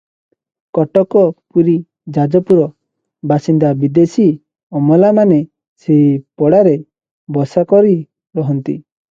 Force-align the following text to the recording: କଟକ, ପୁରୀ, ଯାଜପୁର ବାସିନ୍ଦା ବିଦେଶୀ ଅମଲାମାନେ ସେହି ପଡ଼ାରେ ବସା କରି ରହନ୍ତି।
କଟକ, 0.75 1.19
ପୁରୀ, 1.57 1.75
ଯାଜପୁର 2.15 2.63
ବାସିନ୍ଦା 3.33 3.71
ବିଦେଶୀ 3.83 4.25
ଅମଲାମାନେ 4.81 5.39
ସେହି 5.85 6.09
ପଡ଼ାରେ 6.43 6.75
ବସା 7.39 7.67
କରି 7.77 7.95
ରହନ୍ତି। 8.43 8.79